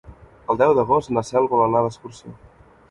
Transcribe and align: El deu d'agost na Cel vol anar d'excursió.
El 0.53 0.57
deu 0.61 0.73
d'agost 0.79 1.13
na 1.19 1.25
Cel 1.31 1.49
vol 1.55 1.67
anar 1.67 1.87
d'excursió. 1.89 2.37